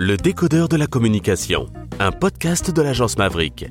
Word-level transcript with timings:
Le 0.00 0.16
décodeur 0.16 0.68
de 0.68 0.76
la 0.76 0.86
communication, 0.86 1.66
un 1.98 2.12
podcast 2.12 2.70
de 2.70 2.82
l'agence 2.82 3.18
Maverick. 3.18 3.66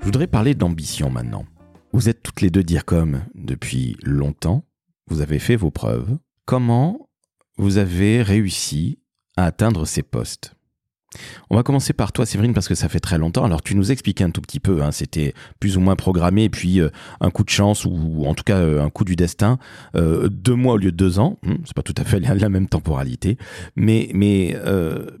Je 0.00 0.04
voudrais 0.06 0.28
parler 0.28 0.54
d'ambition 0.54 1.10
maintenant. 1.10 1.44
Vous 1.92 2.08
êtes 2.08 2.22
toutes 2.22 2.40
les 2.40 2.48
deux 2.48 2.62
dire 2.62 2.86
comme 2.86 3.26
depuis 3.34 3.98
longtemps, 4.02 4.64
vous 5.08 5.20
avez 5.20 5.38
fait 5.38 5.56
vos 5.56 5.70
preuves. 5.70 6.16
Comment 6.46 7.10
vous 7.58 7.76
avez 7.76 8.22
réussi 8.22 9.00
à 9.36 9.44
atteindre 9.44 9.84
ces 9.84 10.02
postes? 10.02 10.54
On 11.50 11.56
va 11.56 11.62
commencer 11.62 11.92
par 11.92 12.12
toi, 12.12 12.26
Séverine, 12.26 12.54
parce 12.54 12.68
que 12.68 12.74
ça 12.74 12.88
fait 12.88 13.00
très 13.00 13.18
longtemps. 13.18 13.44
Alors, 13.44 13.62
tu 13.62 13.74
nous 13.74 13.92
expliquais 13.92 14.24
un 14.24 14.30
tout 14.30 14.40
petit 14.40 14.60
peu, 14.60 14.82
hein, 14.82 14.92
c'était 14.92 15.34
plus 15.60 15.76
ou 15.76 15.80
moins 15.80 15.96
programmé, 15.96 16.48
puis 16.48 16.80
euh, 16.80 16.90
un 17.20 17.30
coup 17.30 17.44
de 17.44 17.50
chance, 17.50 17.84
ou, 17.84 18.24
en 18.26 18.34
tout 18.34 18.44
cas 18.44 18.58
euh, 18.58 18.82
un 18.82 18.90
coup 18.90 19.04
du 19.04 19.16
destin, 19.16 19.58
euh, 19.96 20.28
deux 20.28 20.54
mois 20.54 20.74
au 20.74 20.78
lieu 20.78 20.92
de 20.92 20.96
deux 20.96 21.18
ans. 21.18 21.38
Hmm, 21.42 21.56
c'est 21.64 21.74
pas 21.74 21.82
tout 21.82 21.94
à 21.96 22.04
fait 22.04 22.20
la, 22.20 22.48
même 22.48 22.68
temporalité. 22.68 23.38
Mais, 23.76 24.10
mais 24.14 24.56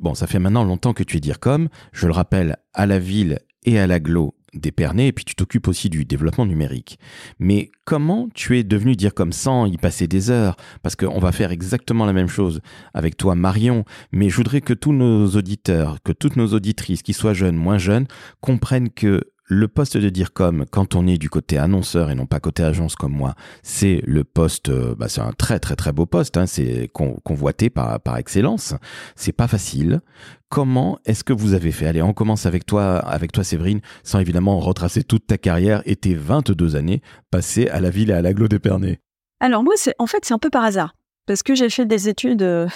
bon, 0.00 0.14
ça 0.14 0.26
fait 0.26 0.38
maintenant 0.38 0.64
longtemps 0.64 0.92
que 0.92 1.02
tu 1.02 1.16
es 1.16 1.20
dire 1.20 1.40
comme, 1.40 1.68
je 1.92 2.06
le 2.06 2.12
rappelle, 2.12 2.56
à 2.74 2.86
la 2.86 2.98
ville 2.98 3.38
et 3.64 3.78
à 3.78 3.86
l'aglo 3.86 4.34
d'Épernay, 4.54 5.08
et 5.08 5.12
puis 5.12 5.24
tu 5.24 5.34
t'occupes 5.34 5.68
aussi 5.68 5.88
du 5.88 6.04
développement 6.04 6.46
numérique. 6.46 6.98
Mais 7.38 7.70
comment 7.84 8.28
tu 8.34 8.58
es 8.58 8.64
devenu 8.64 8.96
dire 8.96 9.14
comme 9.14 9.32
sans 9.32 9.66
y 9.66 9.76
passer 9.76 10.06
des 10.06 10.30
heures? 10.30 10.56
Parce 10.82 10.96
qu'on 10.96 11.18
va 11.18 11.32
faire 11.32 11.50
exactement 11.50 12.04
la 12.04 12.12
même 12.12 12.28
chose 12.28 12.60
avec 12.94 13.16
toi, 13.16 13.34
Marion, 13.34 13.84
mais 14.12 14.28
je 14.28 14.36
voudrais 14.36 14.60
que 14.60 14.74
tous 14.74 14.92
nos 14.92 15.26
auditeurs, 15.28 15.98
que 16.02 16.12
toutes 16.12 16.36
nos 16.36 16.48
auditrices, 16.48 17.02
qui 17.02 17.12
soient 17.12 17.34
jeunes, 17.34 17.56
moins 17.56 17.78
jeunes, 17.78 18.06
comprennent 18.40 18.90
que 18.90 19.22
le 19.52 19.68
poste 19.68 19.96
de 19.96 20.08
dire 20.08 20.32
comme 20.32 20.64
quand 20.66 20.94
on 20.94 21.06
est 21.06 21.18
du 21.18 21.28
côté 21.28 21.58
annonceur 21.58 22.10
et 22.10 22.14
non 22.14 22.26
pas 22.26 22.40
côté 22.40 22.62
agence 22.62 22.96
comme 22.96 23.12
moi, 23.12 23.34
c'est 23.62 24.00
le 24.04 24.24
poste, 24.24 24.70
euh, 24.70 24.94
bah 24.96 25.08
c'est 25.08 25.20
un 25.20 25.32
très 25.32 25.60
très 25.60 25.76
très 25.76 25.92
beau 25.92 26.06
poste, 26.06 26.36
hein, 26.36 26.46
c'est 26.46 26.90
convoité 26.92 27.68
par, 27.70 28.00
par 28.00 28.16
excellence. 28.16 28.74
C'est 29.14 29.32
pas 29.32 29.46
facile. 29.46 30.00
Comment 30.48 30.98
est-ce 31.04 31.22
que 31.22 31.32
vous 31.32 31.54
avez 31.54 31.70
fait? 31.70 31.86
Allez, 31.86 32.02
on 32.02 32.12
commence 32.12 32.46
avec 32.46 32.66
toi, 32.66 32.96
avec 32.96 33.32
toi 33.32 33.44
Séverine, 33.44 33.80
sans 34.02 34.18
évidemment 34.18 34.58
retracer 34.58 35.02
toute 35.02 35.26
ta 35.26 35.38
carrière 35.38 35.82
et 35.86 35.96
tes 35.96 36.14
22 36.14 36.76
années 36.76 37.02
passées 37.30 37.68
à 37.68 37.80
la 37.80 37.90
ville 37.90 38.10
et 38.10 38.14
à 38.14 38.22
l'aglo 38.22 38.48
d'Épernay. 38.48 39.00
Alors 39.40 39.62
moi, 39.62 39.74
c'est 39.76 39.94
en 39.98 40.06
fait 40.06 40.24
c'est 40.24 40.34
un 40.34 40.38
peu 40.38 40.50
par 40.50 40.64
hasard 40.64 40.94
parce 41.26 41.42
que 41.42 41.54
j'ai 41.54 41.68
fait 41.68 41.86
des 41.86 42.08
études 42.08 42.42
euh, 42.42 42.68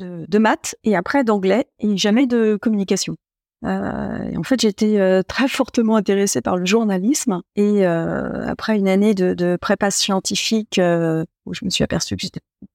de, 0.00 0.26
de 0.28 0.38
maths 0.38 0.76
et 0.84 0.96
après 0.96 1.24
d'anglais 1.24 1.66
et 1.78 1.96
jamais 1.96 2.26
de 2.26 2.58
communication. 2.60 3.16
Euh, 3.64 4.36
en 4.36 4.42
fait, 4.44 4.60
j'étais 4.60 4.98
euh, 4.98 5.22
très 5.22 5.48
fortement 5.48 5.96
intéressée 5.96 6.40
par 6.40 6.56
le 6.56 6.64
journalisme 6.64 7.42
et 7.56 7.86
euh, 7.86 8.46
après 8.46 8.76
une 8.76 8.86
année 8.86 9.14
de, 9.14 9.34
de 9.34 9.58
prépa 9.60 9.90
scientifique 9.90 10.80
où 11.46 11.54
je 11.54 11.64
me 11.64 11.70
suis 11.70 11.82
aperçue 11.82 12.16
que 12.16 12.26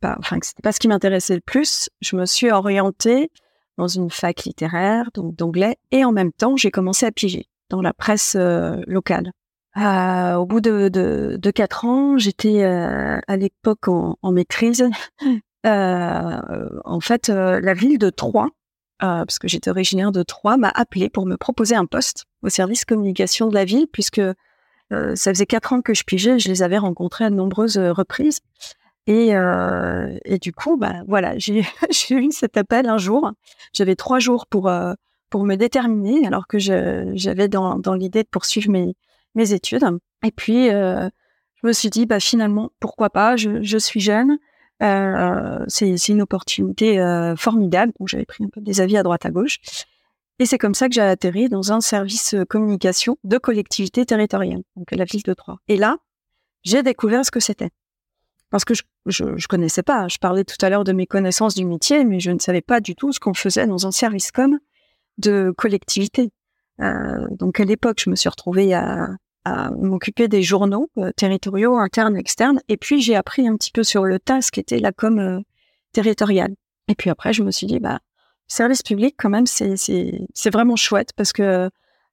pas, 0.01 0.17
c'était 0.41 0.61
pas 0.61 0.71
ce 0.71 0.79
qui 0.79 0.87
m'intéressait 0.87 1.35
le 1.35 1.41
plus, 1.41 1.89
je 2.01 2.15
me 2.15 2.25
suis 2.25 2.51
orientée 2.51 3.31
dans 3.77 3.87
une 3.87 4.09
fac 4.09 4.43
littéraire, 4.43 5.09
donc 5.13 5.35
d'anglais, 5.35 5.77
et 5.91 6.05
en 6.05 6.11
même 6.11 6.31
temps, 6.31 6.57
j'ai 6.57 6.69
commencé 6.69 7.05
à 7.05 7.11
piger 7.11 7.47
dans 7.69 7.81
la 7.81 7.93
presse 7.93 8.35
locale. 8.35 9.31
au 9.75 10.45
bout 10.45 10.61
de, 10.61 10.89
de, 10.89 11.51
quatre 11.51 11.85
ans, 11.85 12.17
j'étais 12.17 12.63
à 12.63 13.37
l'époque 13.37 13.87
en, 13.87 14.31
maîtrise. 14.31 14.89
en 15.63 16.99
fait, 16.99 17.29
la 17.29 17.73
ville 17.73 17.97
de 17.97 18.09
Troyes 18.09 18.49
euh, 19.03 19.25
parce 19.25 19.37
que 19.37 19.49
j'étais 19.49 19.69
originaire 19.69 20.13
de 20.13 20.23
Troyes, 20.23 20.55
m'a 20.55 20.69
appelé 20.69 21.09
pour 21.09 21.25
me 21.25 21.35
proposer 21.35 21.75
un 21.75 21.85
poste 21.85 22.25
au 22.41 22.49
service 22.49 22.85
communication 22.85 23.47
de 23.47 23.53
la 23.53 23.65
ville, 23.65 23.87
puisque 23.91 24.19
euh, 24.19 25.15
ça 25.15 25.33
faisait 25.33 25.45
quatre 25.45 25.73
ans 25.73 25.81
que 25.81 25.93
je 25.93 26.03
pigeais, 26.03 26.39
je 26.39 26.47
les 26.47 26.63
avais 26.63 26.77
rencontrés 26.77 27.25
à 27.25 27.29
de 27.29 27.35
nombreuses 27.35 27.77
euh, 27.77 27.91
reprises. 27.91 28.39
Et, 29.07 29.33
du 30.39 30.53
coup, 30.53 30.77
bah 30.77 31.01
voilà, 31.07 31.37
j'ai 31.37 31.65
eu 32.11 32.31
cet 32.31 32.55
appel 32.55 32.87
un 32.87 32.97
jour. 32.97 33.33
J'avais 33.73 33.95
trois 33.95 34.19
jours 34.19 34.47
pour 34.47 34.71
pour 35.29 35.43
me 35.43 35.55
déterminer, 35.55 36.25
alors 36.25 36.47
que 36.47 36.57
j'avais 36.57 37.49
dans, 37.49 37.79
dans 37.79 37.95
l'idée 37.95 38.23
de 38.23 38.29
poursuivre 38.29 38.71
mes 38.71 38.95
mes 39.35 39.51
études. 39.51 39.83
Et 40.25 40.31
puis 40.31 40.69
je 40.69 41.09
me 41.63 41.73
suis 41.73 41.89
dit, 41.89 42.05
bah 42.05 42.21
finalement, 42.21 42.71
pourquoi 42.79 43.09
pas 43.09 43.35
Je, 43.35 43.61
je 43.61 43.77
suis 43.77 43.99
jeune. 43.99 44.37
Euh, 44.83 45.63
c'est 45.67 46.09
une 46.09 46.21
opportunité 46.21 46.99
euh, 46.99 47.35
formidable. 47.35 47.93
J'avais 48.05 48.25
pris 48.25 48.43
un 48.43 48.49
peu 48.49 48.61
des 48.61 48.81
avis 48.81 48.97
à 48.97 49.03
droite 49.03 49.25
à 49.25 49.31
gauche. 49.31 49.59
Et 50.39 50.45
c'est 50.45 50.57
comme 50.57 50.73
ça 50.73 50.89
que 50.89 50.95
j'ai 50.95 51.01
atterri 51.01 51.47
dans 51.47 51.71
un 51.71 51.79
service 51.79 52.33
euh, 52.33 52.43
communication 52.43 53.17
de 53.23 53.37
collectivité 53.37 54.05
territoriale, 54.05 54.63
donc 54.75 54.91
la 54.91 55.05
ville 55.05 55.23
de 55.23 55.33
Troyes. 55.33 55.59
Et 55.67 55.77
là, 55.77 55.97
j'ai 56.63 56.83
découvert 56.83 57.23
ce 57.23 57.31
que 57.31 57.39
c'était. 57.39 57.69
Parce 58.49 58.65
que 58.65 58.73
je, 58.73 58.83
je, 59.05 59.47
connaissais 59.47 59.83
pas. 59.83 60.07
Je 60.07 60.17
parlais 60.17 60.43
tout 60.43 60.57
à 60.61 60.69
l'heure 60.69 60.83
de 60.83 60.91
mes 60.91 61.07
connaissances 61.07 61.55
du 61.55 61.65
métier, 61.65 62.03
mais 62.03 62.19
je 62.19 62.31
ne 62.31 62.39
savais 62.39 62.61
pas 62.61 62.81
du 62.81 62.95
tout 62.95 63.11
ce 63.13 63.19
qu'on 63.19 63.33
faisait 63.33 63.67
dans 63.67 63.87
un 63.87 63.91
service 63.91 64.31
com 64.31 64.59
de 65.17 65.53
collectivité. 65.57 66.31
donc 66.79 67.59
à 67.59 67.63
l'époque, 67.63 67.99
je 68.03 68.09
me 68.09 68.15
suis 68.15 68.29
retrouvée 68.29 68.73
à, 68.73 69.09
à 69.45 69.71
m'occuper 69.71 70.27
des 70.27 70.41
journaux 70.41 70.89
euh, 70.97 71.11
territoriaux, 71.11 71.77
internes, 71.77 72.15
externes. 72.15 72.61
Et 72.69 72.77
puis, 72.77 73.01
j'ai 73.01 73.15
appris 73.15 73.47
un 73.47 73.55
petit 73.55 73.71
peu 73.71 73.83
sur 73.83 74.05
le 74.05 74.19
tas 74.19 74.41
ce 74.41 74.51
qu'était 74.51 74.79
la 74.79 74.91
com 74.91 75.19
euh, 75.19 75.39
territoriale. 75.91 76.55
Et 76.87 76.95
puis 76.95 77.09
après, 77.09 77.33
je 77.33 77.43
me 77.43 77.51
suis 77.51 77.67
dit, 77.67 77.79
bah, 77.79 77.99
service 78.47 78.81
public, 78.81 79.15
quand 79.17 79.29
même, 79.29 79.45
c'est, 79.45 79.75
vraiment 80.51 80.75
chouette 80.75 81.11
parce 81.15 81.33
que 81.33 81.69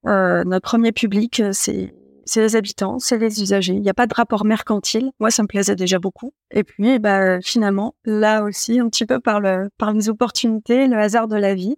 euh, 0.06 0.44
notre 0.44 0.62
premier 0.62 0.92
public, 0.92 1.42
c'est, 1.52 1.94
c'est 2.24 2.40
les 2.40 2.56
habitants, 2.56 2.98
c'est 2.98 3.18
les 3.18 3.42
usagers. 3.42 3.74
Il 3.74 3.82
n'y 3.82 3.90
a 3.90 3.94
pas 3.94 4.06
de 4.06 4.14
rapport 4.14 4.44
mercantile. 4.44 5.10
Moi, 5.20 5.30
ça 5.30 5.42
me 5.42 5.48
plaisait 5.48 5.76
déjà 5.76 5.98
beaucoup. 5.98 6.32
Et 6.50 6.64
puis, 6.64 6.98
bah, 6.98 7.40
finalement, 7.40 7.94
là 8.04 8.42
aussi, 8.44 8.78
un 8.80 8.88
petit 8.88 9.06
peu 9.06 9.20
par, 9.20 9.40
le, 9.40 9.70
par 9.78 9.92
les 9.92 10.08
opportunités, 10.08 10.86
le 10.86 10.96
hasard 10.96 11.28
de 11.28 11.36
la 11.36 11.54
vie, 11.54 11.76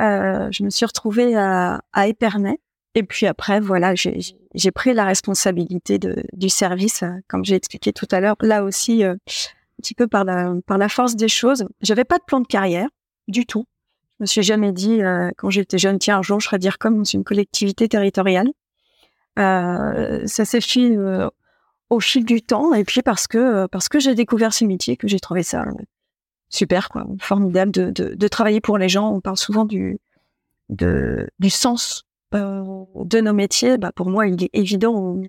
euh, 0.00 0.48
je 0.50 0.62
me 0.62 0.70
suis 0.70 0.86
retrouvée 0.86 1.36
à, 1.36 1.82
à 1.92 2.08
Épernay, 2.08 2.58
et 2.94 3.02
puis 3.04 3.26
après, 3.26 3.60
voilà, 3.60 3.94
j'ai 3.94 4.70
pris 4.72 4.94
la 4.94 5.04
responsabilité 5.04 5.98
du 6.32 6.48
service, 6.48 7.02
euh, 7.02 7.12
comme 7.28 7.44
j'ai 7.44 7.54
expliqué 7.54 7.92
tout 7.92 8.08
à 8.10 8.20
l'heure. 8.20 8.36
Là 8.40 8.64
aussi, 8.64 9.04
euh, 9.04 9.12
un 9.12 9.82
petit 9.82 9.94
peu 9.94 10.08
par 10.08 10.24
la, 10.24 10.88
force 10.88 11.14
des 11.14 11.28
choses. 11.28 11.66
J'avais 11.82 12.04
pas 12.04 12.18
de 12.18 12.24
plan 12.24 12.40
de 12.40 12.46
carrière 12.46 12.88
du 13.28 13.46
tout. 13.46 13.64
Je 14.18 14.24
me 14.24 14.26
suis 14.26 14.42
jamais 14.42 14.72
dit, 14.72 15.02
euh, 15.02 15.30
quand 15.36 15.50
j'étais 15.50 15.78
jeune, 15.78 15.98
tiens, 15.98 16.18
un 16.18 16.22
jour, 16.22 16.40
je 16.40 16.46
serais 16.46 16.58
dire 16.58 16.78
comme 16.78 16.98
dans 16.98 17.04
une 17.04 17.24
collectivité 17.24 17.88
territoriale. 17.88 18.48
Ça 19.36 20.44
s'est 20.44 20.60
fait 20.60 20.98
au 21.88 22.00
fil 22.00 22.24
du 22.26 22.42
temps, 22.42 22.74
et 22.74 22.84
puis 22.84 23.00
parce 23.00 23.26
que 23.26 23.66
parce 23.68 23.88
que 23.88 23.98
j'ai 23.98 24.14
découvert 24.14 24.52
ce 24.52 24.66
métier, 24.66 24.98
que 24.98 25.08
j'ai 25.08 25.18
trouvé 25.18 25.42
ça 25.42 25.64
super, 26.50 26.88
formidable 27.20 27.72
de, 27.72 28.28
travailler 28.28 28.60
pour 28.60 28.76
les 28.76 28.90
gens. 28.90 29.10
On 29.10 29.20
parle 29.22 29.38
souvent 29.38 29.64
du 29.64 29.98
du 30.68 31.50
sens 31.50 32.04
de 32.32 33.20
nos 33.20 33.32
métiers, 33.32 33.78
bah, 33.78 33.92
pour 33.94 34.08
moi, 34.08 34.26
il 34.26 34.44
est 34.44 34.50
évident, 34.52 34.94
on 34.94 35.22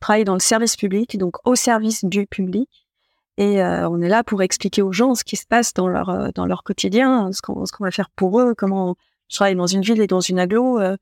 travaille 0.00 0.24
dans 0.24 0.34
le 0.34 0.40
service 0.40 0.76
public, 0.76 1.16
donc 1.18 1.36
au 1.46 1.54
service 1.54 2.04
du 2.04 2.26
public. 2.26 2.88
Et 3.36 3.62
euh, 3.62 3.88
on 3.88 4.00
est 4.00 4.08
là 4.08 4.24
pour 4.24 4.42
expliquer 4.42 4.82
aux 4.82 4.92
gens 4.92 5.14
ce 5.14 5.22
qui 5.22 5.36
se 5.36 5.46
passe 5.46 5.72
dans 5.72 5.86
leur 5.86 6.08
euh, 6.10 6.28
dans 6.34 6.44
leur 6.44 6.64
quotidien, 6.64 7.30
ce 7.32 7.40
qu'on 7.40 7.64
ce 7.66 7.72
qu'on 7.72 7.84
va 7.84 7.92
faire 7.92 8.10
pour 8.10 8.40
eux, 8.40 8.54
comment 8.56 8.96
je 9.28 9.36
travaille 9.36 9.54
dans 9.54 9.68
une 9.68 9.82
ville 9.82 10.00
et 10.00 10.08
dans 10.08 10.20
une 10.20 10.40
aglo, 10.40 10.80
euh, 10.80 10.96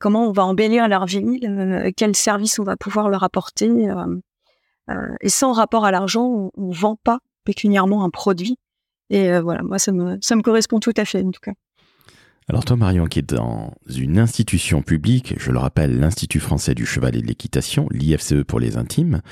comment 0.00 0.28
on 0.28 0.32
va 0.32 0.46
embellir 0.46 0.88
leur 0.88 1.04
ville, 1.04 1.92
quel 1.96 2.16
service 2.16 2.58
on 2.58 2.64
va 2.64 2.76
pouvoir 2.76 3.10
leur 3.10 3.22
apporter. 3.22 3.70
et 5.20 5.28
sans 5.28 5.52
rapport 5.52 5.84
à 5.84 5.90
l'argent, 5.90 6.24
on, 6.24 6.50
on 6.56 6.70
vend 6.70 6.96
pas 6.96 7.18
pécuniairement 7.44 8.04
un 8.04 8.10
produit. 8.10 8.58
Et 9.10 9.38
voilà, 9.40 9.62
moi 9.62 9.78
ça 9.78 9.92
me 9.92 10.18
ça 10.22 10.36
me 10.36 10.42
correspond 10.42 10.80
tout 10.80 10.94
à 10.96 11.04
fait 11.04 11.22
en 11.22 11.30
tout 11.30 11.40
cas. 11.42 11.52
Alors 12.48 12.64
toi, 12.64 12.76
Marion, 12.76 13.06
qui 13.06 13.20
est 13.20 13.34
dans 13.34 13.72
une 13.94 14.18
institution 14.18 14.82
publique, 14.82 15.34
je 15.38 15.52
le 15.52 15.58
rappelle, 15.58 15.98
l'Institut 15.98 16.40
français 16.40 16.74
du 16.74 16.86
cheval 16.86 17.16
et 17.16 17.22
de 17.22 17.26
l'équitation, 17.26 17.86
l'IFCE 17.90 18.44
pour 18.46 18.58
les 18.58 18.76
intimes, 18.76 19.22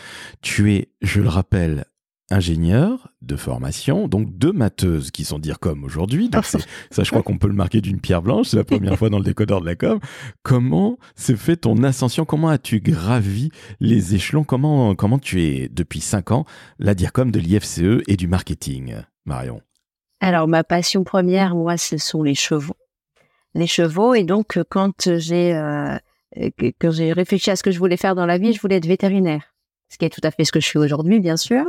tu 0.43 0.73
es, 0.75 0.89
je 1.03 1.21
le 1.21 1.29
rappelle, 1.29 1.85
ingénieur 2.31 3.09
de 3.23 3.35
formation, 3.37 4.07
donc 4.07 4.39
deux 4.39 4.53
matheuses 4.53 5.11
qui 5.11 5.25
sont 5.25 5.39
dire 5.39 5.59
comme 5.59 5.85
aujourd'hui. 5.85 6.31
Ça, 6.91 7.03
je 7.03 7.11
crois 7.11 7.23
qu'on 7.23 7.39
peut 7.39 7.49
le 7.49 7.55
marquer 7.55 7.81
d'une 7.81 8.01
pierre 8.01 8.23
blanche. 8.23 8.49
C'est 8.49 8.57
la 8.57 8.65
première 8.65 8.97
fois 8.97 9.11
dans 9.11 9.19
le 9.19 9.25
décodeur 9.25 9.61
de 9.61 9.67
la 9.67 9.75
com. 9.75 9.99
Comment 10.43 10.97
s'est 11.17 11.37
fait 11.37 11.57
ton 11.57 11.83
ascension? 11.83 12.25
Comment 12.25 12.49
as-tu 12.49 12.81
gravi 12.81 13.51
les 13.81 14.15
échelons? 14.15 14.45
Comment 14.45 14.95
comment 14.95 15.19
tu 15.19 15.43
es 15.43 15.69
depuis 15.69 16.01
cinq 16.01 16.31
ans 16.31 16.45
la 16.79 16.95
DIRCOM 16.95 17.31
de 17.31 17.41
l'IFCE 17.41 18.03
et 18.07 18.17
du 18.17 18.29
marketing, 18.29 18.95
Marion? 19.27 19.61
Alors 20.21 20.47
ma 20.47 20.63
passion 20.63 21.03
première, 21.03 21.57
moi, 21.57 21.77
ce 21.77 21.99
sont 21.99 22.23
les 22.23 22.35
chevaux 22.35 22.77
les 23.55 23.67
chevaux. 23.67 24.15
Et 24.15 24.25
donc, 24.25 24.57
euh, 24.57 24.65
quand 24.69 25.17
j'ai 25.19 25.55
euh, 25.55 25.97
quand 26.81 26.91
j'ai 26.91 27.13
réfléchi 27.13 27.51
à 27.51 27.57
ce 27.57 27.63
que 27.63 27.71
je 27.71 27.79
voulais 27.79 27.97
faire 27.97 28.15
dans 28.15 28.27
la 28.27 28.39
vie, 28.39 28.53
je 28.53 28.61
voulais 28.61 28.77
être 28.77 28.87
vétérinaire. 28.87 29.55
Ce 29.89 29.99
qui 29.99 30.05
est 30.05 30.11
tout 30.11 30.21
à 30.23 30.31
fait 30.31 30.45
ce 30.45 30.53
que 30.53 30.61
je 30.61 30.67
suis 30.67 30.79
aujourd'hui, 30.79 31.19
bien 31.19 31.37
sûr. 31.37 31.65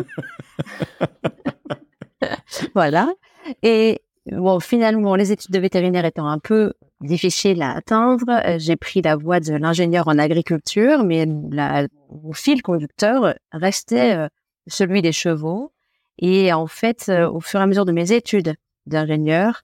voilà. 2.76 3.10
Et 3.64 4.02
bon, 4.32 4.60
finalement, 4.60 5.16
les 5.16 5.32
études 5.32 5.52
de 5.52 5.60
vétérinaire 5.60 6.06
étant 6.06 6.28
un 6.28 6.38
peu 6.38 6.74
difficiles 7.02 7.64
à 7.64 7.72
atteindre, 7.72 8.26
euh, 8.30 8.60
j'ai 8.60 8.76
pris 8.76 9.02
la 9.02 9.16
voie 9.16 9.40
de 9.40 9.54
l'ingénieur 9.54 10.08
en 10.08 10.20
agriculture, 10.20 11.04
mais 11.04 11.26
la, 11.50 11.88
mon 12.12 12.34
fil 12.34 12.62
conducteur 12.62 13.34
restait 13.52 14.28
celui 14.68 15.02
des 15.02 15.12
chevaux. 15.12 15.72
Et 16.22 16.54
en 16.54 16.68
fait, 16.68 17.08
euh, 17.10 17.30
au 17.30 17.40
fur 17.40 17.60
et 17.60 17.64
à 17.64 17.68
mesure 17.68 17.86
de 17.86 17.92
mes 17.92 18.12
études 18.12 18.56
d'ingénieur, 18.86 19.64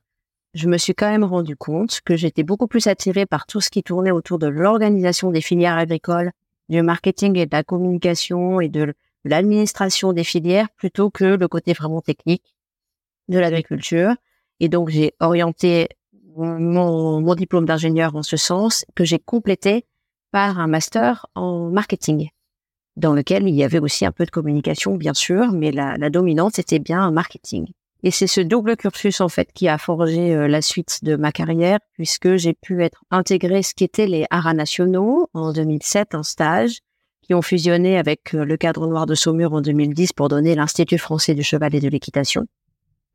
je 0.57 0.67
me 0.67 0.77
suis 0.77 0.95
quand 0.95 1.09
même 1.09 1.23
rendu 1.23 1.55
compte 1.55 2.01
que 2.03 2.15
j'étais 2.15 2.41
beaucoup 2.41 2.67
plus 2.67 2.87
attirée 2.87 3.27
par 3.27 3.45
tout 3.45 3.61
ce 3.61 3.69
qui 3.69 3.83
tournait 3.83 4.11
autour 4.11 4.39
de 4.39 4.47
l'organisation 4.47 5.29
des 5.29 5.41
filières 5.41 5.77
agricoles, 5.77 6.31
du 6.67 6.81
marketing 6.81 7.37
et 7.37 7.45
de 7.45 7.55
la 7.55 7.63
communication 7.63 8.59
et 8.59 8.67
de 8.67 8.95
l'administration 9.23 10.13
des 10.13 10.23
filières 10.23 10.67
plutôt 10.75 11.11
que 11.11 11.25
le 11.25 11.47
côté 11.47 11.73
vraiment 11.73 12.01
technique 12.01 12.55
de 13.27 13.37
l'agriculture. 13.37 14.15
Et 14.59 14.67
donc, 14.67 14.89
j'ai 14.89 15.13
orienté 15.19 15.89
mon, 16.35 17.21
mon 17.21 17.35
diplôme 17.35 17.65
d'ingénieur 17.65 18.15
en 18.15 18.23
ce 18.23 18.35
sens 18.35 18.83
que 18.95 19.05
j'ai 19.05 19.19
complété 19.19 19.85
par 20.31 20.59
un 20.59 20.67
master 20.67 21.27
en 21.35 21.69
marketing 21.69 22.29
dans 22.95 23.13
lequel 23.13 23.47
il 23.47 23.53
y 23.53 23.63
avait 23.63 23.79
aussi 23.79 24.07
un 24.07 24.11
peu 24.11 24.25
de 24.25 24.31
communication, 24.31 24.95
bien 24.95 25.13
sûr, 25.13 25.51
mais 25.51 25.71
la, 25.71 25.97
la 25.97 26.09
dominante, 26.09 26.55
c'était 26.55 26.79
bien 26.79 26.99
un 26.99 27.11
marketing. 27.11 27.67
Et 28.03 28.11
c'est 28.11 28.27
ce 28.27 28.41
double 28.41 28.77
cursus, 28.77 29.21
en 29.21 29.29
fait, 29.29 29.51
qui 29.53 29.67
a 29.67 29.77
forgé 29.77 30.35
euh, 30.35 30.47
la 30.47 30.61
suite 30.61 31.03
de 31.03 31.15
ma 31.15 31.31
carrière, 31.31 31.79
puisque 31.93 32.35
j'ai 32.35 32.53
pu 32.53 32.83
être 32.83 33.03
intégré 33.09 33.63
ce 33.63 33.73
qu'étaient 33.73 34.07
les 34.07 34.25
haras 34.29 34.53
nationaux 34.53 35.29
en 35.33 35.51
2007 35.51 36.13
en 36.13 36.23
stage, 36.23 36.79
qui 37.23 37.33
ont 37.33 37.41
fusionné 37.41 37.97
avec 37.97 38.35
euh, 38.35 38.45
le 38.45 38.55
cadre 38.55 38.87
noir 38.87 39.05
de 39.05 39.15
Saumur 39.15 39.53
en 39.53 39.61
2010 39.61 40.13
pour 40.13 40.29
donner 40.29 40.55
l'Institut 40.55 40.97
français 40.97 41.33
du 41.33 41.43
cheval 41.43 41.73
et 41.75 41.79
de 41.79 41.89
l'équitation. 41.89 42.45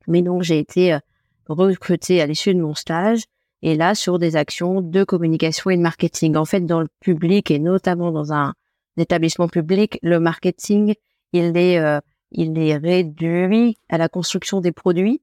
Mais 0.07 0.21
donc, 0.21 0.43
j'ai 0.43 0.59
été 0.59 0.93
euh, 0.93 0.99
recrutée 1.47 2.21
à 2.21 2.25
l'issue 2.25 2.53
de 2.53 2.61
mon 2.61 2.75
stage, 2.75 3.23
et 3.61 3.75
là, 3.75 3.95
sur 3.95 4.19
des 4.19 4.35
actions 4.35 4.81
de 4.81 5.03
communication 5.05 5.69
et 5.69 5.77
de 5.77 5.81
marketing. 5.81 6.35
En 6.35 6.43
fait, 6.43 6.65
dans 6.65 6.81
le 6.81 6.89
public, 6.99 7.49
et 7.49 7.59
notamment 7.59 8.11
dans 8.11 8.33
un 8.33 8.53
d'établissements 8.97 9.47
publics, 9.47 9.97
le 10.03 10.19
marketing, 10.19 10.95
il 11.31 11.57
est, 11.57 11.79
euh, 11.79 11.99
il 12.33 12.57
est 12.57 12.75
réduit 12.75 13.77
à 13.89 13.97
la 13.97 14.09
construction 14.09 14.59
des 14.59 14.71
produits, 14.71 15.21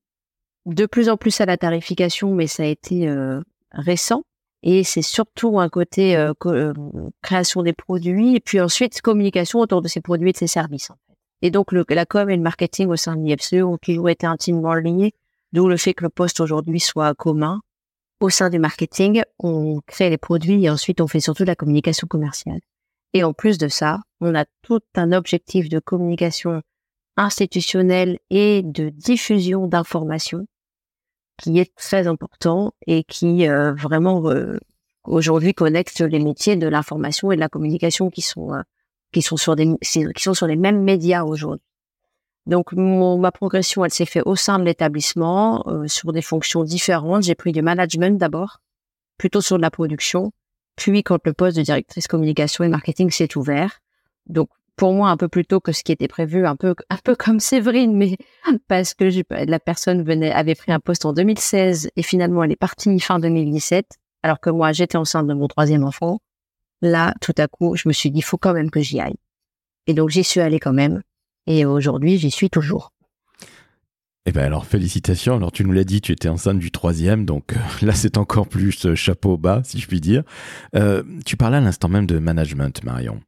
de 0.66 0.86
plus 0.86 1.08
en 1.08 1.16
plus 1.16 1.40
à 1.40 1.46
la 1.46 1.56
tarification, 1.56 2.34
mais 2.34 2.46
ça 2.46 2.62
a 2.62 2.66
été 2.66 3.08
euh, 3.08 3.40
récent. 3.72 4.22
Et 4.62 4.84
c'est 4.84 5.02
surtout 5.02 5.58
un 5.58 5.68
côté 5.68 6.16
euh, 6.16 6.34
création 7.22 7.62
des 7.62 7.72
produits 7.72 8.36
et 8.36 8.40
puis 8.40 8.60
ensuite 8.60 9.00
communication 9.00 9.60
autour 9.60 9.80
de 9.80 9.88
ces 9.88 10.00
produits 10.00 10.30
et 10.30 10.32
de 10.32 10.38
ces 10.38 10.46
services. 10.46 10.90
Et 11.42 11.50
donc 11.50 11.72
le, 11.72 11.84
la 11.88 12.04
com 12.04 12.28
et 12.28 12.36
le 12.36 12.42
marketing 12.42 12.88
au 12.88 12.96
sein 12.96 13.16
de 13.16 13.24
l'IFCE 13.24 13.64
ont 13.64 13.78
toujours 13.78 14.10
été 14.10 14.26
intimement 14.26 14.74
liés, 14.74 15.14
d'où 15.52 15.66
le 15.66 15.78
fait 15.78 15.94
que 15.94 16.04
le 16.04 16.10
poste 16.10 16.40
aujourd'hui 16.40 16.80
soit 16.80 17.14
commun. 17.14 17.62
Au 18.20 18.28
sein 18.28 18.50
du 18.50 18.58
marketing, 18.58 19.22
on 19.38 19.80
crée 19.86 20.10
les 20.10 20.18
produits 20.18 20.64
et 20.64 20.70
ensuite 20.70 21.00
on 21.00 21.06
fait 21.06 21.20
surtout 21.20 21.44
la 21.44 21.56
communication 21.56 22.06
commerciale. 22.06 22.60
Et 23.14 23.24
en 23.24 23.32
plus 23.32 23.56
de 23.56 23.68
ça, 23.68 24.00
on 24.20 24.34
a 24.34 24.44
tout 24.60 24.80
un 24.94 25.12
objectif 25.12 25.70
de 25.70 25.78
communication 25.78 26.60
institutionnelle 27.16 28.18
et 28.30 28.62
de 28.62 28.88
diffusion 28.88 29.66
d'informations 29.66 30.46
qui 31.40 31.58
est 31.58 31.74
très 31.74 32.06
important 32.06 32.72
et 32.86 33.02
qui 33.04 33.48
euh, 33.48 33.72
vraiment 33.72 34.30
euh, 34.30 34.58
aujourd'hui 35.04 35.54
connecte 35.54 36.00
les 36.00 36.18
métiers 36.18 36.56
de 36.56 36.68
l'information 36.68 37.32
et 37.32 37.36
de 37.36 37.40
la 37.40 37.48
communication 37.48 38.10
qui 38.10 38.20
sont 38.20 38.52
euh, 38.52 38.60
qui 39.12 39.22
sont 39.22 39.36
sur 39.36 39.56
des 39.56 39.68
qui 39.80 40.22
sont 40.22 40.34
sur 40.34 40.46
les 40.46 40.56
mêmes 40.56 40.82
médias 40.82 41.24
aujourd'hui. 41.24 41.64
Donc 42.46 42.72
ma 42.72 43.32
progression, 43.32 43.84
elle 43.84 43.90
s'est 43.90 44.06
faite 44.06 44.22
au 44.26 44.34
sein 44.34 44.58
de 44.58 44.64
l'établissement 44.64 45.64
sur 45.86 46.12
des 46.12 46.22
fonctions 46.22 46.64
différentes. 46.64 47.22
J'ai 47.22 47.34
pris 47.34 47.52
du 47.52 47.60
management 47.60 48.18
d'abord, 48.18 48.60
plutôt 49.18 49.40
sur 49.40 49.56
de 49.56 49.62
la 49.62 49.70
production, 49.70 50.32
puis 50.74 51.02
quand 51.02 51.18
le 51.24 51.32
poste 51.32 51.58
de 51.58 51.62
directrice 51.62 52.08
communication 52.08 52.64
et 52.64 52.68
marketing 52.68 53.10
s'est 53.10 53.36
ouvert, 53.36 53.80
donc 54.26 54.48
pour 54.80 54.94
moi 54.94 55.10
un 55.10 55.18
peu 55.18 55.28
plus 55.28 55.44
tôt 55.44 55.60
que 55.60 55.72
ce 55.72 55.84
qui 55.84 55.92
était 55.92 56.08
prévu, 56.08 56.46
un 56.46 56.56
peu 56.56 56.74
comme 57.18 57.38
Séverine, 57.38 57.94
mais 57.94 58.16
parce 58.66 58.94
que 58.94 59.04
la 59.44 59.60
personne 59.60 60.02
venait 60.02 60.32
avait 60.32 60.54
pris 60.54 60.72
un 60.72 60.80
poste 60.80 61.04
en 61.04 61.12
2016 61.12 61.90
et 61.94 62.02
finalement 62.02 62.42
elle 62.42 62.52
est 62.52 62.56
partie 62.56 62.98
fin 62.98 63.18
2017, 63.18 63.86
alors 64.22 64.40
que 64.40 64.48
moi 64.48 64.72
j'étais 64.72 64.96
enceinte 64.96 65.26
de 65.26 65.34
mon 65.34 65.48
troisième 65.48 65.84
enfant. 65.84 66.20
Là, 66.80 67.12
tout 67.20 67.34
à 67.36 67.46
coup, 67.46 67.76
je 67.76 67.88
me 67.90 67.92
suis 67.92 68.10
dit, 68.10 68.20
il 68.20 68.22
faut 68.22 68.38
quand 68.38 68.54
même 68.54 68.70
que 68.70 68.80
j'y 68.80 69.00
aille. 69.00 69.18
Et 69.86 69.92
donc 69.92 70.08
j'y 70.08 70.24
suis 70.24 70.40
allée 70.40 70.58
quand 70.58 70.72
même. 70.72 71.02
Et 71.46 71.66
aujourd'hui, 71.66 72.16
j'y 72.16 72.30
suis 72.30 72.48
toujours. 72.48 72.90
Eh 74.26 74.32
ben 74.32 74.44
alors 74.44 74.66
félicitations. 74.66 75.36
Alors 75.36 75.50
tu 75.50 75.64
nous 75.64 75.72
l'as 75.72 75.84
dit, 75.84 76.00
tu 76.00 76.12
étais 76.12 76.28
enceinte 76.28 76.58
du 76.58 76.70
troisième, 76.70 77.24
donc 77.24 77.54
euh, 77.54 77.56
là 77.86 77.92
c'est 77.92 78.18
encore 78.18 78.48
plus 78.48 78.86
euh, 78.86 78.94
chapeau 78.94 79.38
bas, 79.38 79.62
si 79.64 79.78
je 79.78 79.86
puis 79.86 80.00
dire. 80.00 80.22
Euh, 80.76 81.02
tu 81.24 81.36
parlais 81.36 81.56
à 81.56 81.60
l'instant 81.60 81.88
même 81.88 82.06
de 82.06 82.18
management, 82.18 82.84
Marion. 82.84 83.20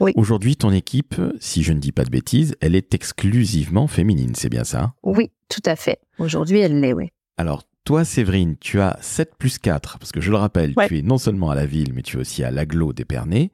Oui. 0.00 0.12
Aujourd'hui, 0.16 0.56
ton 0.56 0.70
équipe, 0.70 1.14
si 1.40 1.62
je 1.62 1.72
ne 1.72 1.78
dis 1.78 1.92
pas 1.92 2.04
de 2.04 2.10
bêtises, 2.10 2.54
elle 2.60 2.74
est 2.74 2.94
exclusivement 2.94 3.86
féminine, 3.86 4.34
c'est 4.34 4.50
bien 4.50 4.64
ça? 4.64 4.92
Oui, 5.02 5.30
tout 5.48 5.62
à 5.64 5.76
fait. 5.76 6.00
Aujourd'hui, 6.18 6.58
elle 6.58 6.80
l'est, 6.80 6.92
oui. 6.92 7.08
Alors 7.38 7.62
toi, 7.84 8.04
Séverine, 8.04 8.56
tu 8.60 8.80
as 8.80 8.98
7 9.00 9.36
plus 9.38 9.58
4, 9.58 9.98
parce 9.98 10.12
que 10.12 10.20
je 10.20 10.30
le 10.30 10.36
rappelle, 10.36 10.74
tu 10.88 10.98
es 10.98 11.02
non 11.02 11.18
seulement 11.18 11.50
à 11.50 11.54
la 11.54 11.66
ville, 11.66 11.92
mais 11.94 12.02
tu 12.02 12.16
es 12.16 12.20
aussi 12.20 12.44
à 12.44 12.50
l'aglo 12.50 12.92
d'Épernay. 12.92 13.50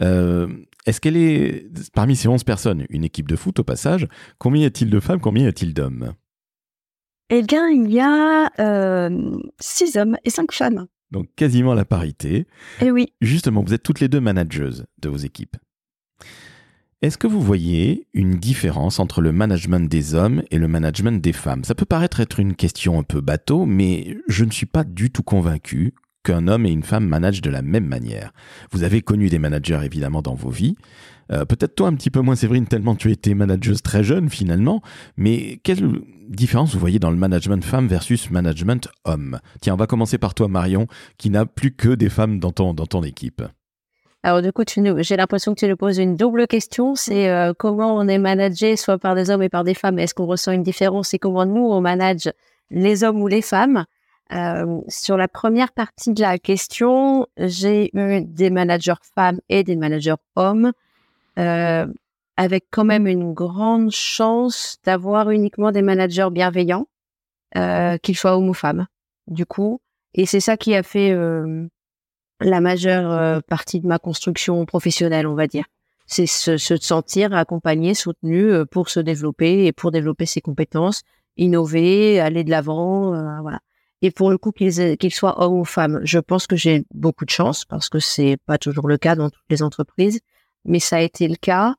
Euh, 0.00 0.48
Est-ce 0.86 1.00
qu'elle 1.00 1.16
est, 1.16 1.66
parmi 1.92 2.14
ces 2.14 2.28
11 2.28 2.44
personnes, 2.44 2.84
une 2.90 3.04
équipe 3.04 3.28
de 3.28 3.36
foot 3.36 3.58
au 3.60 3.64
passage? 3.64 4.08
Combien 4.38 4.62
y 4.62 4.66
a-t-il 4.66 4.90
de 4.90 5.00
femmes 5.00 5.20
Combien 5.20 5.44
y 5.44 5.48
a-t-il 5.48 5.74
d'hommes? 5.74 6.12
Eh 7.34 7.42
bien, 7.42 7.68
il 7.70 7.90
y 7.90 7.98
a 7.98 8.50
euh, 8.60 9.38
six 9.58 9.96
hommes 9.96 10.18
et 10.22 10.28
cinq 10.28 10.52
femmes. 10.52 10.86
Donc 11.10 11.28
quasiment 11.34 11.72
la 11.72 11.86
parité. 11.86 12.46
Eh 12.82 12.90
oui. 12.90 13.14
Justement, 13.22 13.62
vous 13.62 13.72
êtes 13.72 13.82
toutes 13.82 14.00
les 14.00 14.08
deux 14.08 14.20
manageuses 14.20 14.84
de 15.00 15.08
vos 15.08 15.16
équipes. 15.16 15.56
Est-ce 17.00 17.16
que 17.16 17.26
vous 17.26 17.40
voyez 17.40 18.06
une 18.12 18.36
différence 18.36 19.00
entre 19.00 19.22
le 19.22 19.32
management 19.32 19.88
des 19.88 20.14
hommes 20.14 20.42
et 20.50 20.58
le 20.58 20.68
management 20.68 21.22
des 21.22 21.32
femmes? 21.32 21.64
Ça 21.64 21.74
peut 21.74 21.86
paraître 21.86 22.20
être 22.20 22.38
une 22.38 22.54
question 22.54 22.98
un 22.98 23.02
peu 23.02 23.22
bateau, 23.22 23.64
mais 23.64 24.18
je 24.28 24.44
ne 24.44 24.50
suis 24.50 24.66
pas 24.66 24.84
du 24.84 25.10
tout 25.10 25.22
convaincu 25.22 25.94
qu'un 26.22 26.48
homme 26.48 26.66
et 26.66 26.70
une 26.70 26.82
femme 26.82 27.06
managent 27.06 27.42
de 27.42 27.50
la 27.50 27.62
même 27.62 27.86
manière. 27.86 28.32
Vous 28.70 28.82
avez 28.82 29.02
connu 29.02 29.28
des 29.28 29.38
managers 29.38 29.80
évidemment 29.84 30.22
dans 30.22 30.34
vos 30.34 30.50
vies. 30.50 30.76
Euh, 31.30 31.44
peut-être 31.44 31.74
toi 31.74 31.88
un 31.88 31.94
petit 31.94 32.10
peu 32.10 32.20
moins 32.20 32.36
Séverine, 32.36 32.66
tellement 32.66 32.94
tu 32.94 33.10
été 33.10 33.34
manageuse 33.34 33.82
très 33.82 34.04
jeune 34.04 34.28
finalement, 34.28 34.82
mais 35.16 35.60
quelle 35.62 36.00
différence 36.28 36.74
vous 36.74 36.80
voyez 36.80 36.98
dans 36.98 37.10
le 37.10 37.16
management 37.16 37.64
femme 37.64 37.86
versus 37.86 38.30
management 38.30 38.88
homme? 39.04 39.38
Tiens, 39.60 39.74
on 39.74 39.78
va 39.78 39.86
commencer 39.86 40.18
par 40.18 40.34
toi 40.34 40.48
Marion, 40.48 40.86
qui 41.18 41.30
n'a 41.30 41.46
plus 41.46 41.72
que 41.72 41.94
des 41.94 42.08
femmes 42.08 42.38
dans 42.38 42.50
ton, 42.50 42.74
dans 42.74 42.86
ton 42.86 43.02
équipe. 43.02 43.42
Alors 44.24 44.40
du 44.40 44.52
coup, 44.52 44.62
j'ai 44.66 45.16
l'impression 45.16 45.52
que 45.52 45.58
tu 45.58 45.68
nous 45.68 45.76
poses 45.76 45.98
une 45.98 46.16
double 46.16 46.46
question, 46.46 46.94
c'est 46.94 47.28
euh, 47.28 47.52
comment 47.58 47.96
on 47.96 48.06
est 48.06 48.18
managé 48.18 48.76
soit 48.76 48.98
par 48.98 49.16
des 49.16 49.30
hommes 49.30 49.42
et 49.42 49.48
par 49.48 49.64
des 49.64 49.74
femmes, 49.74 49.98
est-ce 49.98 50.14
qu'on 50.14 50.26
ressent 50.26 50.52
une 50.52 50.62
différence? 50.62 51.12
Et 51.12 51.18
comment 51.18 51.44
nous 51.44 51.66
on 51.66 51.80
manage 51.80 52.30
les 52.70 53.02
hommes 53.02 53.20
ou 53.20 53.26
les 53.26 53.42
femmes? 53.42 53.84
Euh, 54.32 54.80
Sur 54.88 55.16
la 55.16 55.28
première 55.28 55.72
partie 55.72 56.12
de 56.12 56.20
la 56.20 56.38
question, 56.38 57.26
j'ai 57.36 57.90
eu 57.94 58.22
des 58.22 58.50
managers 58.50 58.94
femmes 59.14 59.40
et 59.48 59.64
des 59.64 59.76
managers 59.76 60.14
hommes. 60.36 60.72
Euh, 61.38 61.86
avec 62.36 62.64
quand 62.70 62.84
même 62.84 63.06
une 63.06 63.32
grande 63.32 63.90
chance 63.90 64.78
d'avoir 64.84 65.30
uniquement 65.30 65.70
des 65.70 65.82
managers 65.82 66.28
bienveillants, 66.30 66.86
euh, 67.56 67.98
qu'ils 67.98 68.16
soient 68.16 68.36
hommes 68.36 68.48
ou 68.48 68.54
femmes, 68.54 68.86
du 69.26 69.46
coup. 69.46 69.80
Et 70.14 70.26
c'est 70.26 70.40
ça 70.40 70.56
qui 70.56 70.74
a 70.74 70.82
fait 70.82 71.12
euh, 71.12 71.66
la 72.40 72.60
majeure 72.60 73.10
euh, 73.12 73.40
partie 73.46 73.80
de 73.80 73.86
ma 73.86 73.98
construction 73.98 74.64
professionnelle, 74.66 75.26
on 75.26 75.34
va 75.34 75.46
dire. 75.46 75.64
C'est 76.06 76.26
se, 76.26 76.56
se, 76.56 76.76
sentir 76.76 77.32
accompagné, 77.32 77.94
soutenu 77.94 78.66
pour 78.70 78.88
se 78.88 79.00
développer 79.00 79.66
et 79.66 79.72
pour 79.72 79.90
développer 79.90 80.26
ses 80.26 80.40
compétences, 80.40 81.02
innover, 81.36 82.20
aller 82.20 82.44
de 82.44 82.50
l'avant, 82.50 83.40
voilà. 83.40 83.60
Et 84.02 84.10
pour 84.10 84.30
le 84.30 84.36
coup, 84.36 84.50
qu'ils 84.50 85.14
soient 85.14 85.40
hommes 85.40 85.60
ou 85.60 85.64
femmes, 85.64 86.00
je 86.02 86.18
pense 86.18 86.48
que 86.48 86.56
j'ai 86.56 86.84
beaucoup 86.92 87.24
de 87.24 87.30
chance 87.30 87.64
parce 87.64 87.88
que 87.88 88.00
c'est 88.00 88.36
pas 88.46 88.58
toujours 88.58 88.88
le 88.88 88.98
cas 88.98 89.14
dans 89.14 89.30
toutes 89.30 89.44
les 89.48 89.62
entreprises, 89.62 90.20
mais 90.64 90.80
ça 90.80 90.96
a 90.96 91.00
été 91.00 91.28
le 91.28 91.36
cas. 91.36 91.76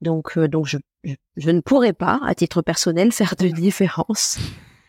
Donc, 0.00 0.36
euh, 0.36 0.48
donc 0.48 0.66
je, 0.66 0.78
je, 1.04 1.14
je, 1.36 1.50
ne 1.50 1.60
pourrais 1.60 1.92
pas, 1.92 2.20
à 2.26 2.34
titre 2.34 2.60
personnel, 2.60 3.12
faire 3.12 3.36
de 3.38 3.46
différence. 3.46 4.38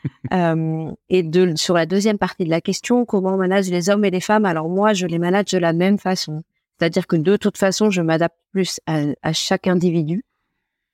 euh, 0.33 0.91
et 1.09 1.21
de, 1.21 1.53
sur 1.55 1.75
la 1.75 1.85
deuxième 1.85 2.17
partie 2.17 2.45
de 2.45 2.49
la 2.49 2.61
question, 2.61 3.05
comment 3.05 3.35
on 3.35 3.37
manage 3.37 3.69
les 3.69 3.91
hommes 3.91 4.03
et 4.03 4.09
les 4.09 4.19
femmes? 4.19 4.45
Alors 4.45 4.67
moi, 4.67 4.93
je 4.93 5.05
les 5.05 5.19
manage 5.19 5.51
de 5.51 5.59
la 5.59 5.73
même 5.73 5.99
façon. 5.99 6.41
C'est-à-dire 6.79 7.05
que 7.05 7.15
de 7.15 7.37
toute 7.37 7.59
façon, 7.59 7.91
je 7.91 8.01
m'adapte 8.01 8.37
plus 8.51 8.79
à, 8.87 9.03
à, 9.21 9.33
chaque 9.33 9.67
individu, 9.67 10.25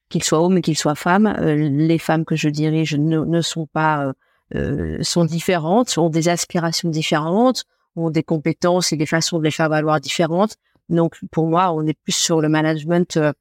qu'il 0.10 0.22
soit 0.22 0.42
homme 0.42 0.58
et 0.58 0.62
qu'il 0.62 0.78
soit 0.78 0.96
femme. 0.96 1.28
Euh, 1.28 1.56
les 1.56 1.98
femmes 1.98 2.26
que 2.26 2.36
je 2.36 2.50
dirige 2.50 2.96
ne, 2.96 3.24
ne 3.24 3.40
sont 3.40 3.68
pas, 3.68 4.12
euh, 4.56 5.02
sont 5.04 5.26
différentes, 5.26 5.98
ont 5.98 6.10
des 6.10 6.30
aspirations 6.30 6.90
différentes, 6.90 7.66
ont 7.96 8.10
des 8.10 8.24
compétences 8.24 8.94
et 8.94 8.98
des 8.98 9.06
façons 9.06 9.40
de 9.40 9.44
les 9.44 9.52
faire 9.52 9.70
valoir 9.70 10.00
différentes. 10.00 10.56
Donc 10.90 11.20
pour 11.32 11.48
moi, 11.48 11.74
on 11.74 11.86
est 11.86 11.98
plus 12.02 12.16
sur 12.16 12.40
le 12.42 12.50
management 12.50 13.18
euh, 13.18 13.34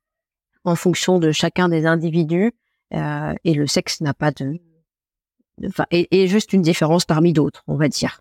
en 0.64 0.74
fonction 0.74 1.18
de 1.18 1.30
chacun 1.30 1.68
des 1.68 1.86
individus 1.86 2.52
euh, 2.94 3.34
et 3.44 3.54
le 3.54 3.66
sexe 3.66 4.00
n'a 4.00 4.14
pas 4.14 4.32
de, 4.32 4.58
enfin, 5.64 5.86
et, 5.90 6.22
et, 6.22 6.26
juste 6.26 6.52
une 6.52 6.62
différence 6.62 7.04
parmi 7.04 7.32
d'autres, 7.32 7.62
on 7.68 7.76
va 7.76 7.88
dire. 7.88 8.20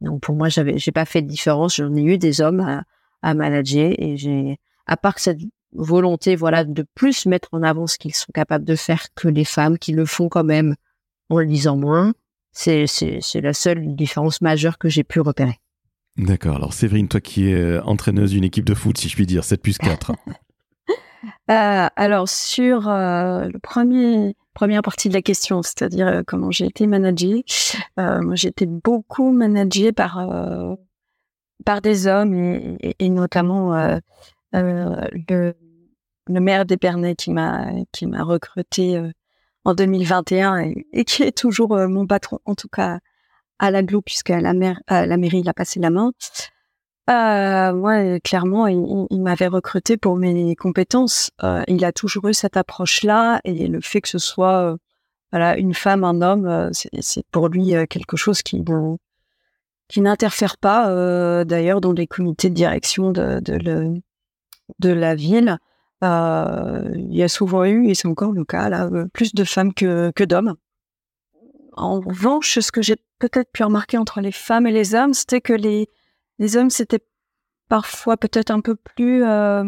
Donc 0.00 0.22
pour 0.22 0.34
moi, 0.34 0.48
j'avais, 0.48 0.78
j'ai 0.78 0.92
pas 0.92 1.04
fait 1.04 1.22
de 1.22 1.28
différence. 1.28 1.76
J'en 1.76 1.94
ai 1.94 2.02
eu 2.02 2.18
des 2.18 2.40
hommes 2.40 2.60
à, 2.60 2.84
à 3.22 3.34
manager 3.34 3.92
et 3.98 4.16
j'ai, 4.16 4.58
à 4.86 4.96
part 4.96 5.18
cette 5.18 5.40
volonté, 5.72 6.36
voilà, 6.36 6.64
de 6.64 6.86
plus 6.94 7.26
mettre 7.26 7.48
en 7.52 7.62
avant 7.62 7.86
ce 7.86 7.98
qu'ils 7.98 8.14
sont 8.14 8.32
capables 8.32 8.64
de 8.64 8.76
faire 8.76 9.06
que 9.14 9.28
les 9.28 9.44
femmes 9.44 9.78
qui 9.78 9.92
le 9.92 10.06
font 10.06 10.28
quand 10.28 10.44
même 10.44 10.76
en 11.30 11.38
le 11.38 11.46
disant 11.46 11.76
moins. 11.76 12.12
C'est, 12.52 12.86
la 13.34 13.52
seule 13.52 13.94
différence 13.94 14.40
majeure 14.40 14.78
que 14.78 14.88
j'ai 14.88 15.04
pu 15.04 15.20
repérer. 15.20 15.60
D'accord. 16.16 16.56
Alors, 16.56 16.72
Séverine, 16.72 17.08
toi 17.08 17.20
qui 17.20 17.50
es 17.50 17.54
euh, 17.54 17.82
entraîneuse 17.84 18.30
d'une 18.30 18.44
équipe 18.44 18.64
de 18.64 18.72
foot, 18.72 18.96
si 18.96 19.10
je 19.10 19.14
puis 19.14 19.26
dire, 19.26 19.44
7 19.44 19.60
plus 19.60 19.76
4. 19.76 20.12
euh, 21.50 21.86
alors, 21.94 22.28
sur 22.28 22.88
euh, 22.88 23.48
le 23.48 23.58
premier, 23.58 24.34
première 24.54 24.80
partie 24.80 25.08
de 25.08 25.14
la 25.14 25.20
question, 25.20 25.62
c'est-à-dire 25.62 26.06
euh, 26.06 26.22
comment 26.26 26.50
j'ai 26.50 26.64
été 26.64 26.86
managée, 26.86 27.44
moi, 27.98 28.34
j'ai 28.34 28.48
été 28.48 28.64
beaucoup 28.64 29.30
managée 29.32 29.92
par, 29.92 30.26
par 31.66 31.82
des 31.82 32.06
hommes 32.06 32.34
et, 32.34 32.78
et, 32.80 32.96
et 32.98 33.10
notamment 33.10 33.74
le, 34.52 35.54
le 36.28 36.40
maire 36.40 36.64
d'Épernay 36.64 37.14
qui 37.14 37.30
m'a, 37.30 37.66
qui 37.92 38.06
m'a 38.06 38.22
recruté 38.22 39.02
en 39.66 39.74
2021 39.74 40.72
et, 40.92 41.04
qui 41.04 41.22
est 41.22 41.36
toujours 41.36 41.76
mon 41.88 42.06
patron, 42.06 42.38
en 42.44 42.54
tout 42.54 42.68
cas 42.68 42.98
à 43.58 43.70
l'aglo 43.70 44.00
puisqu'à 44.02 44.40
la, 44.40 44.52
mer, 44.52 44.80
à 44.86 45.06
la 45.06 45.16
mairie 45.16 45.40
il 45.40 45.48
a 45.48 45.54
passé 45.54 45.80
la 45.80 45.90
main. 45.90 46.12
Euh, 47.08 47.72
moi, 47.72 48.18
clairement, 48.20 48.66
il, 48.66 49.22
m'avait 49.22 49.46
recruté 49.46 49.96
pour 49.96 50.16
mes 50.16 50.56
compétences. 50.56 51.30
Euh, 51.44 51.62
il 51.68 51.84
a 51.84 51.92
toujours 51.92 52.28
eu 52.28 52.34
cette 52.34 52.56
approche-là 52.56 53.40
et 53.44 53.68
le 53.68 53.80
fait 53.80 54.00
que 54.00 54.08
ce 54.08 54.18
soit 54.18 54.76
euh, 55.34 55.54
une 55.56 55.74
femme, 55.74 56.04
un 56.04 56.22
homme, 56.22 56.46
euh, 56.46 56.70
c'est 56.72 57.26
pour 57.30 57.48
lui 57.48 57.74
euh, 57.74 57.86
quelque 57.86 58.16
chose 58.16 58.42
qui 58.42 58.62
n'interfère 59.96 60.56
pas. 60.56 61.44
D'ailleurs, 61.44 61.80
dans 61.80 61.92
les 61.92 62.06
comités 62.06 62.50
de 62.50 62.54
direction 62.54 63.12
de 63.12 63.52
la 64.82 65.14
ville, 65.14 65.58
il 66.02 67.14
y 67.14 67.22
a 67.22 67.28
souvent 67.28 67.64
eu 67.64 67.88
et 67.88 67.94
c'est 67.94 68.08
encore 68.08 68.32
le 68.32 68.44
cas 68.44 68.68
là 68.68 68.90
plus 69.12 69.34
de 69.34 69.44
femmes 69.44 69.72
que 69.72 70.10
que 70.14 70.24
d'hommes. 70.24 70.56
En 71.76 72.00
revanche, 72.00 72.58
ce 72.58 72.72
que 72.72 72.80
j'ai 72.80 72.96
peut-être 73.18 73.52
pu 73.52 73.62
remarquer 73.62 73.98
entre 73.98 74.20
les 74.20 74.32
femmes 74.32 74.66
et 74.66 74.72
les 74.72 74.94
hommes, 74.94 75.12
c'était 75.12 75.42
que 75.42 75.52
les, 75.52 75.88
les 76.38 76.56
hommes, 76.56 76.70
c'était 76.70 77.04
parfois 77.68 78.16
peut-être 78.16 78.50
un 78.50 78.60
peu 78.60 78.76
plus, 78.76 79.22
euh, 79.24 79.64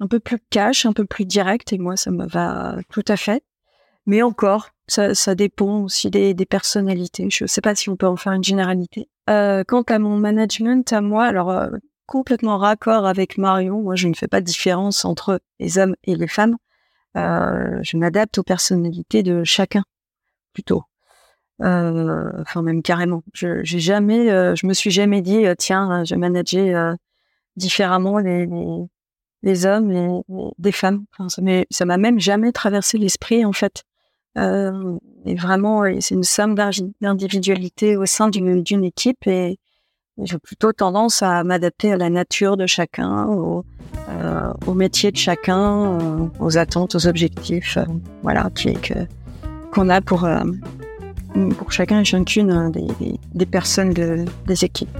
un 0.00 0.06
peu 0.08 0.20
plus 0.20 0.38
cash, 0.50 0.86
un 0.86 0.92
peu 0.92 1.04
plus 1.04 1.24
direct, 1.24 1.72
et 1.72 1.78
moi, 1.78 1.96
ça 1.96 2.10
me 2.12 2.26
va 2.26 2.76
tout 2.90 3.04
à 3.08 3.16
fait. 3.16 3.42
Mais 4.06 4.22
encore, 4.22 4.70
ça, 4.86 5.14
ça 5.14 5.34
dépend 5.34 5.80
aussi 5.80 6.10
des, 6.10 6.34
des 6.34 6.46
personnalités. 6.46 7.26
Je 7.30 7.44
ne 7.44 7.48
sais 7.48 7.60
pas 7.62 7.74
si 7.74 7.88
on 7.88 7.96
peut 7.96 8.06
en 8.06 8.16
faire 8.16 8.32
une 8.32 8.44
généralité. 8.44 9.08
Euh, 9.30 9.64
quant 9.66 9.82
à 9.82 9.98
mon 9.98 10.16
management, 10.18 10.92
à 10.92 11.00
moi, 11.00 11.24
alors 11.24 11.50
euh, 11.50 11.70
complètement 12.06 12.58
raccord 12.58 13.06
avec 13.06 13.38
Marion, 13.38 13.82
moi, 13.82 13.94
je 13.94 14.08
ne 14.08 14.14
fais 14.14 14.28
pas 14.28 14.40
de 14.40 14.46
différence 14.46 15.04
entre 15.04 15.40
les 15.58 15.78
hommes 15.78 15.96
et 16.04 16.14
les 16.16 16.28
femmes. 16.28 16.56
Euh, 17.16 17.78
je 17.82 17.96
m'adapte 17.96 18.38
aux 18.38 18.42
personnalités 18.42 19.22
de 19.22 19.44
chacun, 19.44 19.84
plutôt. 20.52 20.82
Euh, 21.62 22.32
enfin 22.40 22.62
même 22.62 22.82
carrément. 22.82 23.22
Je 23.32 23.62
j'ai 23.62 23.78
jamais, 23.78 24.30
euh, 24.30 24.56
je 24.56 24.66
me 24.66 24.72
suis 24.72 24.90
jamais 24.90 25.22
dit 25.22 25.44
tiens, 25.56 26.04
je 26.04 26.16
manageais 26.16 26.74
différemment 27.56 28.18
les, 28.18 28.46
les, 28.46 28.66
les 29.42 29.66
hommes 29.66 29.92
et, 29.92 30.22
des 30.58 30.72
femmes. 30.72 31.04
Enfin, 31.16 31.28
ça 31.70 31.84
m'a 31.84 31.96
même 31.96 32.18
jamais 32.18 32.52
traversé 32.52 32.98
l'esprit 32.98 33.44
en 33.44 33.52
fait. 33.52 33.84
et 34.36 35.34
vraiment, 35.36 35.84
c'est 36.00 36.14
une 36.14 36.24
somme 36.24 36.56
d'individualité 37.00 37.96
au 37.96 38.06
sein 38.06 38.28
d'une 38.28 38.84
équipe 38.84 39.26
et 39.26 39.58
j'ai 40.22 40.38
plutôt 40.38 40.72
tendance 40.72 41.22
à 41.22 41.42
m'adapter 41.44 41.92
à 41.92 41.96
la 41.96 42.10
nature 42.10 42.56
de 42.56 42.66
chacun, 42.66 43.26
au, 43.26 43.64
euh, 44.10 44.74
métier 44.74 45.10
de 45.10 45.16
chacun, 45.16 46.00
euh, 46.00 46.26
aux 46.38 46.56
attentes, 46.56 46.94
aux 46.94 47.06
objectifs, 47.06 47.76
euh, 47.76 47.84
voilà, 48.22 48.50
qui 48.54 48.72
que 48.74 48.94
qu'on 49.72 49.88
a 49.88 50.00
pour 50.00 50.28
pour 51.58 51.72
chacun 51.72 52.00
et 52.00 52.04
chacune 52.04 52.70
des, 52.70 53.18
des, 53.34 53.46
personnes 53.46 53.92
de, 53.92 54.24
des 54.46 54.64
équipes. 54.64 54.96